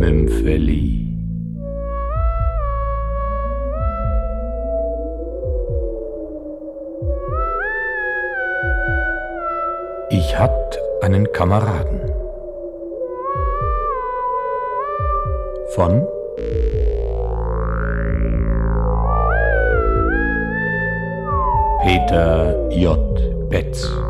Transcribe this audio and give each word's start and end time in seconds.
Mympheli. 0.00 1.06
Ich 10.08 10.38
hatt 10.38 10.78
einen 11.02 11.30
Kameraden. 11.32 12.00
Von 15.74 16.08
Peter 21.82 22.70
J. 22.70 23.48
Betz. 23.50 24.09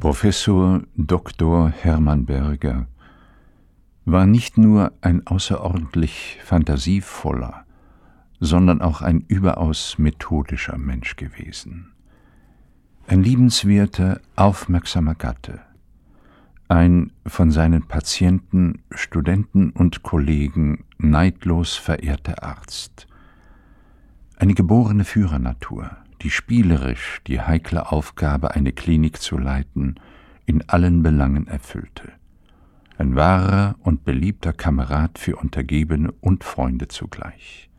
Professor 0.00 0.80
Dr. 0.96 1.68
Hermann 1.68 2.24
Berger 2.24 2.86
war 4.06 4.24
nicht 4.24 4.56
nur 4.56 4.94
ein 5.02 5.26
außerordentlich 5.26 6.38
fantasievoller, 6.42 7.66
sondern 8.40 8.80
auch 8.80 9.02
ein 9.02 9.26
überaus 9.28 9.98
methodischer 9.98 10.78
Mensch 10.78 11.16
gewesen. 11.16 11.92
Ein 13.08 13.22
liebenswerter, 13.22 14.22
aufmerksamer 14.36 15.16
Gatte, 15.16 15.60
ein 16.68 17.12
von 17.26 17.50
seinen 17.50 17.86
Patienten, 17.86 18.80
Studenten 18.92 19.68
und 19.68 20.02
Kollegen 20.02 20.84
neidlos 20.96 21.76
verehrter 21.76 22.42
Arzt, 22.42 23.06
eine 24.38 24.54
geborene 24.54 25.04
Führernatur, 25.04 25.90
die 26.22 26.30
spielerisch 26.30 27.20
die 27.26 27.40
heikle 27.40 27.90
Aufgabe, 27.92 28.54
eine 28.54 28.72
Klinik 28.72 29.20
zu 29.20 29.38
leiten, 29.38 29.98
in 30.46 30.68
allen 30.68 31.02
Belangen 31.02 31.46
erfüllte. 31.46 32.12
Ein 32.98 33.16
wahrer 33.16 33.76
und 33.80 34.04
beliebter 34.04 34.52
Kamerad 34.52 35.18
für 35.18 35.36
Untergebene 35.36 36.12
und 36.20 36.44
Freunde 36.44 36.88
zugleich. 36.88 37.70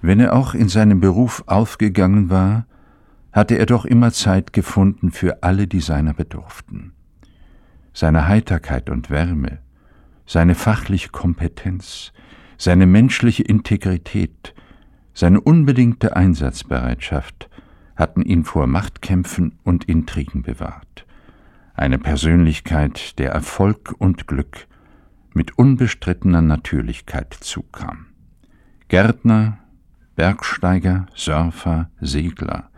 Wenn 0.00 0.18
er 0.18 0.34
auch 0.34 0.54
in 0.54 0.68
seinem 0.68 1.00
Beruf 1.00 1.44
aufgegangen 1.46 2.30
war, 2.30 2.66
hatte 3.32 3.56
er 3.56 3.66
doch 3.66 3.84
immer 3.84 4.12
Zeit 4.12 4.52
gefunden 4.52 5.10
für 5.10 5.42
alle, 5.42 5.66
die 5.66 5.80
seiner 5.80 6.14
bedurften. 6.14 6.92
Seine 7.92 8.28
Heiterkeit 8.28 8.88
und 8.88 9.10
Wärme, 9.10 9.58
seine 10.26 10.54
fachliche 10.54 11.10
Kompetenz, 11.10 12.12
seine 12.56 12.86
menschliche 12.86 13.42
Integrität, 13.42 14.54
seine 15.14 15.40
unbedingte 15.40 16.16
Einsatzbereitschaft 16.16 17.48
hatten 17.96 18.22
ihn 18.22 18.44
vor 18.44 18.66
Machtkämpfen 18.66 19.58
und 19.64 19.84
Intrigen 19.84 20.42
bewahrt. 20.42 21.06
Eine 21.74 21.98
Persönlichkeit, 21.98 23.18
der 23.18 23.30
Erfolg 23.32 23.94
und 23.98 24.26
Glück 24.26 24.66
mit 25.34 25.58
unbestrittener 25.58 26.42
Natürlichkeit 26.42 27.32
zukam. 27.32 28.06
Gärtner, 28.88 29.58
Bergsteiger, 30.16 31.06
Surfer, 31.14 31.90
Segler, 32.00 32.68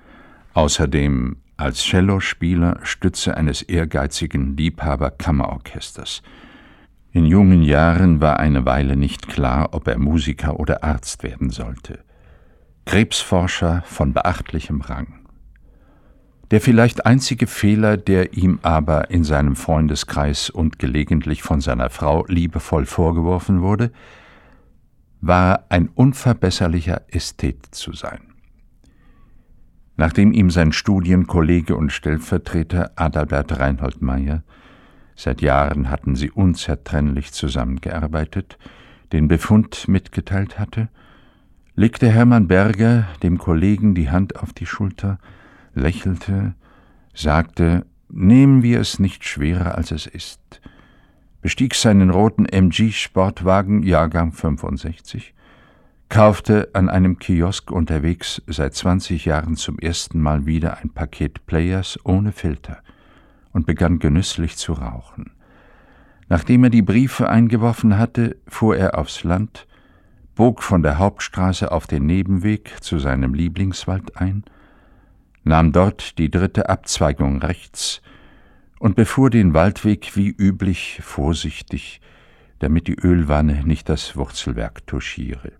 außerdem 0.52 1.36
als 1.56 1.82
Cellospieler 1.82 2.78
Stütze 2.82 3.36
eines 3.36 3.62
ehrgeizigen 3.62 4.56
Liebhaber-Kammerorchesters. 4.56 6.22
In 7.12 7.26
jungen 7.26 7.62
Jahren 7.62 8.20
war 8.20 8.40
eine 8.40 8.64
Weile 8.64 8.96
nicht 8.96 9.28
klar, 9.28 9.68
ob 9.72 9.86
er 9.86 9.98
Musiker 9.98 10.58
oder 10.58 10.82
Arzt 10.82 11.22
werden 11.22 11.50
sollte. 11.50 12.00
Krebsforscher 12.84 13.82
von 13.86 14.12
beachtlichem 14.12 14.80
Rang. 14.80 15.20
Der 16.50 16.60
vielleicht 16.60 17.06
einzige 17.06 17.46
Fehler, 17.46 17.96
der 17.96 18.34
ihm 18.34 18.58
aber 18.62 19.10
in 19.10 19.24
seinem 19.24 19.56
Freundeskreis 19.56 20.50
und 20.50 20.78
gelegentlich 20.78 21.42
von 21.42 21.60
seiner 21.60 21.90
Frau 21.90 22.24
liebevoll 22.26 22.86
vorgeworfen 22.86 23.62
wurde, 23.62 23.90
war 25.20 25.64
ein 25.70 25.88
unverbesserlicher 25.88 27.02
Ästhet 27.08 27.66
zu 27.70 27.92
sein. 27.92 28.20
Nachdem 29.96 30.32
ihm 30.32 30.50
sein 30.50 30.72
Studienkollege 30.72 31.76
und 31.76 31.90
Stellvertreter 31.90 32.92
Adalbert 32.96 33.58
Reinhold 33.58 34.02
Meyer 34.02 34.42
seit 35.16 35.40
Jahren 35.40 35.90
hatten 35.90 36.16
sie 36.16 36.30
unzertrennlich 36.30 37.32
zusammengearbeitet, 37.32 38.58
den 39.12 39.28
Befund 39.28 39.88
mitgeteilt 39.88 40.58
hatte, 40.58 40.88
legte 41.76 42.08
Hermann 42.08 42.46
Berger 42.46 43.08
dem 43.22 43.38
Kollegen 43.38 43.94
die 43.94 44.10
Hand 44.10 44.36
auf 44.40 44.52
die 44.52 44.66
Schulter, 44.66 45.18
lächelte, 45.74 46.54
sagte, 47.14 47.84
nehmen 48.08 48.62
wir 48.62 48.80
es 48.80 48.98
nicht 48.98 49.24
schwerer, 49.24 49.74
als 49.74 49.90
es 49.90 50.06
ist, 50.06 50.60
bestieg 51.42 51.74
seinen 51.74 52.10
roten 52.10 52.46
MG-Sportwagen 52.46 53.82
Jahrgang 53.82 54.32
65, 54.32 55.34
kaufte 56.08 56.70
an 56.74 56.88
einem 56.88 57.18
Kiosk 57.18 57.72
unterwegs 57.72 58.40
seit 58.46 58.74
20 58.74 59.24
Jahren 59.24 59.56
zum 59.56 59.78
ersten 59.78 60.20
Mal 60.20 60.46
wieder 60.46 60.78
ein 60.78 60.90
Paket 60.90 61.44
Players 61.46 61.98
ohne 62.04 62.30
Filter 62.30 62.78
und 63.52 63.66
begann 63.66 63.98
genüsslich 63.98 64.56
zu 64.56 64.74
rauchen. 64.74 65.32
Nachdem 66.28 66.64
er 66.64 66.70
die 66.70 66.82
Briefe 66.82 67.28
eingeworfen 67.28 67.98
hatte, 67.98 68.36
fuhr 68.46 68.76
er 68.76 68.96
aufs 68.96 69.24
Land, 69.24 69.66
bog 70.34 70.62
von 70.62 70.82
der 70.82 70.98
Hauptstraße 70.98 71.70
auf 71.70 71.86
den 71.86 72.06
Nebenweg 72.06 72.82
zu 72.82 72.98
seinem 72.98 73.34
Lieblingswald 73.34 74.16
ein, 74.16 74.44
nahm 75.44 75.72
dort 75.72 76.18
die 76.18 76.30
dritte 76.30 76.68
Abzweigung 76.68 77.38
rechts 77.38 78.02
und 78.78 78.96
befuhr 78.96 79.30
den 79.30 79.54
Waldweg 79.54 80.16
wie 80.16 80.28
üblich 80.30 81.00
vorsichtig, 81.02 82.00
damit 82.58 82.86
die 82.88 82.98
Ölwanne 82.98 83.62
nicht 83.64 83.88
das 83.88 84.16
Wurzelwerk 84.16 84.86
touchiere. 84.86 85.52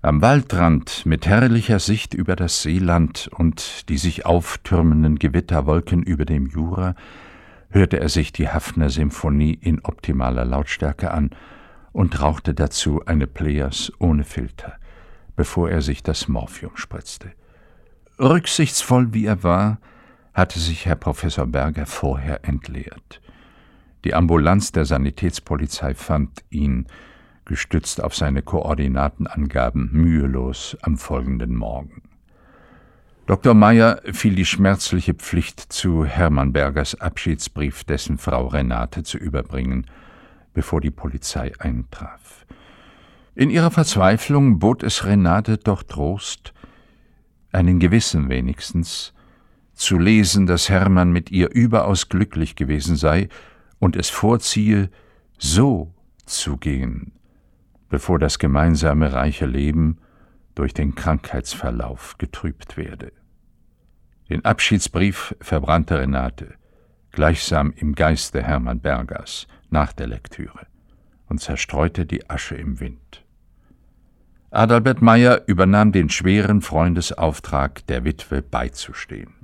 Am 0.00 0.22
Waldrand 0.22 1.06
mit 1.06 1.26
herrlicher 1.26 1.80
Sicht 1.80 2.14
über 2.14 2.36
das 2.36 2.62
Seeland 2.62 3.28
und 3.36 3.88
die 3.88 3.98
sich 3.98 4.26
auftürmenden 4.26 5.18
Gewitterwolken 5.18 6.04
über 6.04 6.24
dem 6.24 6.46
Jura 6.46 6.94
hörte 7.70 7.98
er 7.98 8.08
sich 8.08 8.32
die 8.32 8.48
Hafner 8.48 8.90
Symphonie 8.90 9.58
in 9.60 9.84
optimaler 9.84 10.44
Lautstärke 10.44 11.10
an 11.10 11.30
und 11.92 12.20
rauchte 12.20 12.54
dazu 12.54 13.02
eine 13.06 13.26
Players 13.26 13.92
ohne 13.98 14.24
Filter, 14.24 14.74
bevor 15.36 15.70
er 15.70 15.82
sich 15.82 16.02
das 16.02 16.28
Morphium 16.28 16.76
spritzte. 16.76 17.32
Rücksichtsvoll 18.18 19.14
wie 19.14 19.26
er 19.26 19.42
war, 19.42 19.78
hatte 20.34 20.58
sich 20.58 20.86
Herr 20.86 20.96
Professor 20.96 21.46
Berger 21.46 21.86
vorher 21.86 22.44
entleert. 22.44 23.20
Die 24.04 24.14
Ambulanz 24.14 24.72
der 24.72 24.84
Sanitätspolizei 24.84 25.94
fand 25.94 26.44
ihn, 26.50 26.86
gestützt 27.44 28.02
auf 28.02 28.14
seine 28.14 28.42
Koordinatenangaben, 28.42 29.90
mühelos 29.92 30.76
am 30.82 30.98
folgenden 30.98 31.54
Morgen. 31.56 32.02
Dr. 33.26 33.54
Meyer 33.54 34.00
fiel 34.12 34.34
die 34.34 34.44
schmerzliche 34.44 35.14
Pflicht 35.14 35.60
zu, 35.72 36.04
Hermann 36.04 36.52
Bergers 36.52 37.00
Abschiedsbrief 37.00 37.84
dessen 37.84 38.18
Frau 38.18 38.46
Renate 38.46 39.02
zu 39.02 39.18
überbringen– 39.18 39.86
bevor 40.54 40.80
die 40.80 40.90
Polizei 40.90 41.52
eintraf. 41.58 42.46
In 43.34 43.50
ihrer 43.50 43.70
Verzweiflung 43.70 44.58
bot 44.58 44.82
es 44.82 45.04
Renate 45.04 45.58
doch 45.58 45.82
Trost, 45.82 46.52
einen 47.52 47.78
gewissen 47.78 48.28
wenigstens, 48.28 49.14
zu 49.74 49.96
lesen, 49.98 50.46
dass 50.46 50.68
Hermann 50.68 51.12
mit 51.12 51.30
ihr 51.30 51.50
überaus 51.50 52.08
glücklich 52.08 52.56
gewesen 52.56 52.96
sei 52.96 53.28
und 53.78 53.94
es 53.94 54.10
vorziehe, 54.10 54.90
so 55.38 55.94
zu 56.26 56.56
gehen, 56.56 57.12
bevor 57.88 58.18
das 58.18 58.40
gemeinsame 58.40 59.12
reiche 59.12 59.46
Leben 59.46 59.98
durch 60.56 60.74
den 60.74 60.96
Krankheitsverlauf 60.96 62.18
getrübt 62.18 62.76
werde. 62.76 63.12
Den 64.28 64.44
Abschiedsbrief 64.44 65.36
verbrannte 65.40 66.00
Renate, 66.00 66.54
gleichsam 67.12 67.72
im 67.76 67.94
Geiste 67.94 68.42
Hermann 68.42 68.80
Bergers, 68.80 69.46
nach 69.70 69.92
der 69.92 70.06
Lektüre 70.06 70.66
und 71.28 71.40
zerstreute 71.40 72.06
die 72.06 72.28
Asche 72.28 72.54
im 72.54 72.80
Wind. 72.80 73.24
Adalbert 74.50 75.02
Meyer 75.02 75.42
übernahm 75.46 75.92
den 75.92 76.08
schweren 76.08 76.62
Freundesauftrag, 76.62 77.86
der 77.86 78.04
Witwe 78.04 78.40
beizustehen. 78.40 79.34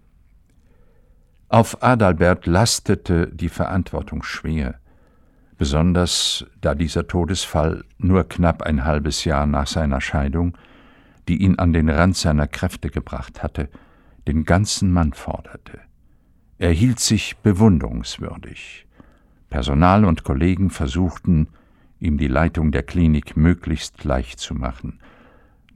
Auf 1.48 1.82
Adalbert 1.82 2.46
lastete 2.46 3.28
die 3.28 3.50
Verantwortung 3.50 4.22
schwer, 4.22 4.80
besonders 5.58 6.46
da 6.60 6.74
dieser 6.74 7.06
Todesfall 7.06 7.84
nur 7.98 8.28
knapp 8.28 8.62
ein 8.62 8.84
halbes 8.84 9.24
Jahr 9.24 9.46
nach 9.46 9.66
seiner 9.66 10.00
Scheidung, 10.00 10.56
die 11.28 11.42
ihn 11.42 11.58
an 11.58 11.72
den 11.72 11.90
Rand 11.90 12.16
seiner 12.16 12.48
Kräfte 12.48 12.90
gebracht 12.90 13.42
hatte, 13.42 13.68
den 14.26 14.44
ganzen 14.44 14.92
Mann 14.92 15.12
forderte. 15.12 15.80
Er 16.58 16.70
hielt 16.70 16.98
sich 16.98 17.36
bewunderungswürdig, 17.38 18.86
Personal 19.50 20.04
und 20.04 20.24
Kollegen 20.24 20.70
versuchten, 20.70 21.48
ihm 22.00 22.18
die 22.18 22.28
Leitung 22.28 22.72
der 22.72 22.82
Klinik 22.82 23.36
möglichst 23.36 24.04
leicht 24.04 24.40
zu 24.40 24.54
machen. 24.54 25.00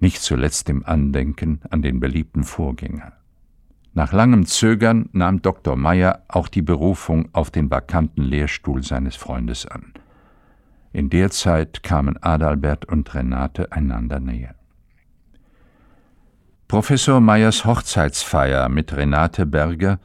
nicht 0.00 0.23
zuletzt 0.23 0.69
im 0.69 0.85
Andenken 0.87 1.61
an 1.70 1.82
den 1.82 2.00
beliebten 2.00 2.44
Vorgänger. 2.44 3.12
Nach 3.94 4.12
langem 4.12 4.47
Zögern 4.47 5.09
nahm 5.12 5.43
Dr. 5.43 5.75
Meyer 5.75 6.23
auch 6.29 6.49
die 6.49 6.62
Berufung 6.62 7.29
auf 7.32 7.50
den 7.50 7.70
vakanten 7.70 8.23
Lehrstuhl 8.23 8.82
seines 8.85 9.17
Freundes 9.17 9.67
an. 9.67 9.93
In 10.93 11.11
der 11.11 11.31
Zeit 11.31 11.82
kamen 11.82 12.17
Adalbert 12.23 12.85
und 12.85 13.12
Renate 13.15 13.73
einander 13.73 14.20
näher. 14.20 14.55
Professor 16.69 17.20
Meyers 17.20 17.65
Hochzeitsfeier 17.65 18.69
mit 18.69 18.94
Renate 18.94 19.47
Berger 19.47 19.99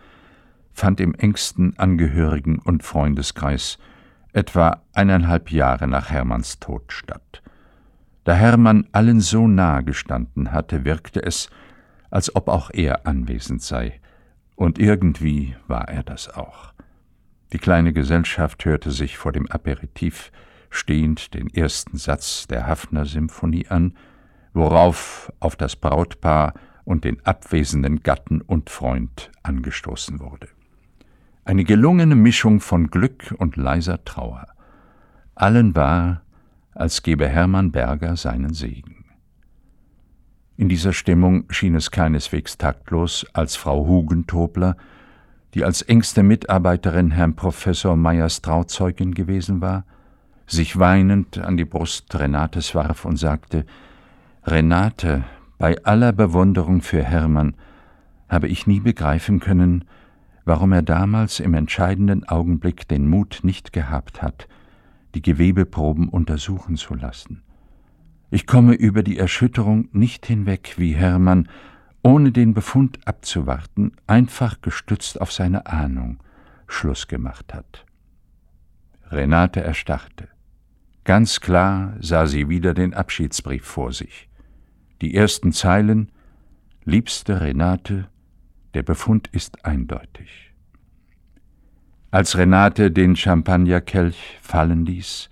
fand 0.74 1.00
im 1.00 1.14
engsten 1.16 1.78
Angehörigen- 1.78 2.60
und 2.60 2.84
Freundeskreis 2.84 3.78
etwa 4.34 4.81
eineinhalb 4.94 5.52
Jahre 5.52 5.88
nach 5.88 6.10
Hermanns 6.10 6.60
Tod 6.60 6.92
statt. 6.92 7.42
Da 8.24 8.34
Hermann 8.34 8.88
allen 8.92 9.20
so 9.20 9.48
nahe 9.48 9.84
gestanden 9.84 10.52
hatte, 10.52 10.86
wirkte 10.86 11.22
es, 11.22 11.50
als 12.10 12.36
ob 12.36 12.48
auch 12.48 12.72
er 12.72 13.06
anwesend 13.06 13.62
sei, 13.62 14.00
und 14.56 14.80
irgendwie 14.80 15.56
war 15.68 15.88
er 15.90 16.04
das 16.04 16.30
auch. 16.34 16.74
Die 17.52 17.58
kleine 17.58 17.94
Gesellschaft 17.94 18.66
hörte 18.66 18.92
sich 18.92 19.18
vor 19.18 19.31
dem 19.31 19.50
Aperitif 19.50 20.31
stehend 20.70 21.34
den 21.34 21.50
ersten 21.50 21.98
Satz 21.98 22.48
der 22.48 22.66
Hafner 22.66 23.06
Symphonie 23.06 23.68
an, 23.68 23.96
worauf 24.54 25.31
auf 25.40 25.56
das 25.56 25.75
Brautpaar 25.75 26.54
und 26.84 27.04
den 27.04 27.24
abwesenden 27.25 28.02
Gatten 28.02 28.42
und 28.42 28.70
Freund 28.70 29.31
angestoßen 29.44 30.20
wurde. 30.20 30.48
Eine 31.45 31.66
gelungene 31.66 32.16
Mischung 32.16 32.62
von 32.62 32.90
Glück 32.90 33.36
und 33.38 33.57
leiser 33.57 34.04
Trauer. 34.06 34.48
Allen 35.36 35.75
war, 35.75 36.22
als 36.74 37.04
gebe 37.04 37.28
Hermann 37.28 37.72
Berger 37.72 38.16
seinen 38.16 38.54
Segen. 38.54 39.06
In 40.56 40.69
dieser 40.69 40.94
Stimmung 40.94 41.45
schien 41.50 41.75
es 41.75 41.92
keineswegs 41.92 42.57
taktlos, 42.57 43.25
als 43.34 43.57
Frau 43.57 43.86
Hugentobler, 43.86 44.78
die 45.54 45.66
als 45.66 45.81
engste 45.81 46.24
Mitarbeiterin 46.24 47.12
Herrn 47.12 47.36
Professor 47.36 47.98
Meyers 47.98 48.42
Trauzeugin 48.42 49.13
gewesen 49.13 49.60
war, 49.62 49.84
sich 50.48 50.80
weinend 50.80 51.39
an 51.39 51.57
die 51.57 51.66
Brust 51.66 52.13
Renates 52.18 52.74
warf 52.74 53.04
und 53.06 53.18
sagte 53.18 53.66
Renate, 54.46 55.24
bei 55.57 55.84
aller 55.84 56.13
Bewunderung 56.13 56.81
für 56.81 57.04
Hermann 57.04 57.56
habe 58.30 58.48
ich 58.48 58.66
nie 58.66 58.80
begreifen 58.80 59.39
können, 59.39 59.86
warum 60.45 60.74
er 60.74 60.81
damals 60.81 61.40
im 61.40 61.54
entscheidenden 61.54 62.28
Augenblick 62.28 62.88
den 62.88 63.07
Mut 63.07 63.40
nicht 63.44 63.74
gehabt 63.74 64.22
hat, 64.22 64.48
die 65.16 65.22
Gewebeproben 65.22 66.10
untersuchen 66.10 66.75
zu 66.75 66.95
lassen. 66.95 67.44
Ich 68.31 68.48
komme 68.48 68.74
über 68.74 69.04
die 69.04 69.18
Erschütterung 69.18 69.90
nicht 69.92 70.25
hinweg, 70.25 70.74
wie 70.78 70.94
Hermann, 70.94 71.48
ohne 72.01 72.31
den 72.31 72.54
Befund 72.54 73.00
abzuwarten, 73.07 73.94
einfach 74.07 74.60
gestützt 74.62 75.22
auf 75.22 75.31
seine 75.31 75.68
Ahnung, 75.68 76.18
Schluss 76.68 77.07
gemacht 77.07 77.54
hat. 77.54 77.86
Renate 79.12 79.62
erstarrte. 79.62 80.28
Ganz 81.04 81.42
klar 81.42 81.94
sah 82.00 82.25
sie 82.25 82.50
wieder 82.50 82.74
den 82.74 82.94
Abschiedsbrief 82.94 83.63
vor 83.63 83.94
sich. 83.94 84.30
Die 85.01 85.13
ersten 85.16 85.51
Zeilen 85.51 86.12
Liebste 86.86 87.39
Renate, 87.39 88.10
der 88.74 88.84
Befund 88.84 89.28
ist 89.28 89.66
eindeutig. 89.66 90.52
Als 92.12 92.38
Renate 92.38 92.92
den 92.92 93.16
Champagnerkelch 93.16 94.38
fallen 94.42 94.86
ließ, 94.86 95.30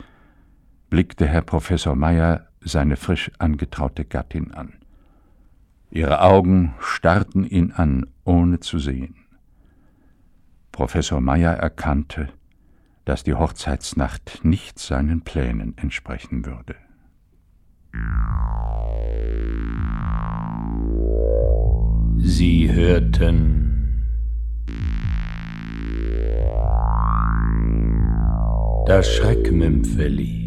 blickte 0.89 1.27
Herr 1.27 1.41
Professor 1.41 1.95
Meyer 1.95 2.47
seine 2.59 2.95
frisch 2.95 3.31
angetraute 3.39 4.05
Gattin 4.05 4.51
an. 4.51 4.73
Ihre 5.89 6.21
Augen 6.21 6.73
starrten 6.79 7.43
ihn 7.43 7.71
an, 7.71 8.07
ohne 8.23 8.59
zu 8.59 8.79
sehen. 8.79 9.15
Professor 10.71 11.21
Meyer 11.21 11.53
erkannte, 11.53 12.29
dass 13.05 13.23
die 13.23 13.33
Hochzeitsnacht 13.33 14.43
nicht 14.43 14.79
seinen 14.79 15.21
Plänen 15.21 15.77
entsprechen 15.77 16.45
würde. 16.45 16.75
Sie 22.23 22.71
hörten 22.71 24.03
das 28.85 29.11
Schreckmümpfeli. 29.11 30.41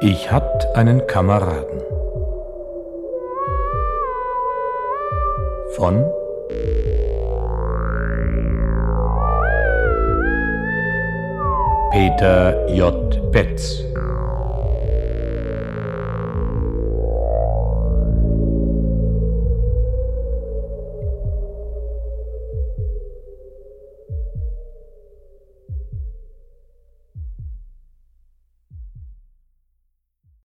Ich 0.00 0.32
hatt 0.32 0.66
einen 0.74 1.06
Kameraden. 1.06 1.80
Von 5.76 6.04
Peter 11.90 12.54
J. 12.68 13.20
Betz 13.32 13.89